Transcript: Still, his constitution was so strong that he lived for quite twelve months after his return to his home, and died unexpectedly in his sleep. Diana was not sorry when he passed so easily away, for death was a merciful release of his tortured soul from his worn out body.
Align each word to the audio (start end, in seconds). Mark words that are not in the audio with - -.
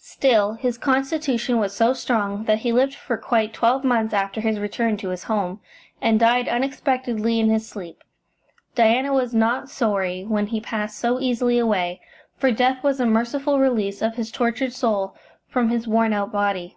Still, 0.00 0.52
his 0.52 0.78
constitution 0.78 1.58
was 1.58 1.74
so 1.74 1.92
strong 1.92 2.44
that 2.44 2.58
he 2.60 2.70
lived 2.72 2.94
for 2.94 3.16
quite 3.16 3.52
twelve 3.52 3.82
months 3.82 4.14
after 4.14 4.40
his 4.40 4.60
return 4.60 4.96
to 4.98 5.08
his 5.08 5.24
home, 5.24 5.58
and 6.00 6.20
died 6.20 6.46
unexpectedly 6.46 7.40
in 7.40 7.50
his 7.50 7.66
sleep. 7.68 8.04
Diana 8.76 9.12
was 9.12 9.34
not 9.34 9.68
sorry 9.68 10.22
when 10.22 10.46
he 10.46 10.60
passed 10.60 11.00
so 11.00 11.18
easily 11.18 11.58
away, 11.58 12.00
for 12.36 12.52
death 12.52 12.84
was 12.84 13.00
a 13.00 13.06
merciful 13.06 13.58
release 13.58 14.00
of 14.00 14.14
his 14.14 14.30
tortured 14.30 14.72
soul 14.72 15.16
from 15.48 15.68
his 15.68 15.88
worn 15.88 16.12
out 16.12 16.30
body. 16.30 16.76